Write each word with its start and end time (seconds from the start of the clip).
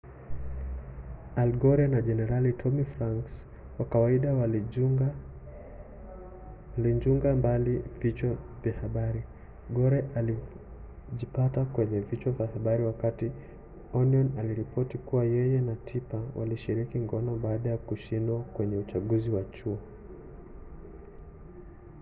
al 1.41 1.51
gore 1.61 1.85
na 1.93 2.01
jenerali 2.01 2.53
tommy 2.53 2.85
franks 2.85 3.47
kwa 3.77 3.85
kawaida 3.85 4.33
walinjuga 4.33 5.13
mbali 7.35 7.81
vichwa 7.99 8.35
vya 8.63 8.73
habari 8.73 9.23
gore 9.71 10.03
alijipata 10.15 11.65
kwenye 11.65 11.99
vichwa 11.99 12.31
vya 12.31 12.47
habari 12.47 12.83
wakati 12.83 13.31
onion 13.93 14.29
aliripoti 14.39 14.97
kuwa 14.97 15.23
yeye 15.25 15.61
na 15.61 15.75
tipper 15.75 16.21
walishiriki 16.35 16.99
ngono 16.99 17.35
baada 17.37 17.69
ya 17.69 17.77
kushindwa 17.77 18.39
kwenye 18.39 18.77
uchaguzi 18.77 19.29
wa 19.29 19.43
chuo 19.43 19.77